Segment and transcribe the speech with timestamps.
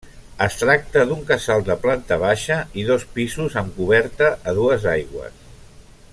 [0.43, 5.39] Es tracta d'un casal de planta baixa i dos pisos amb coberta a dues aigües.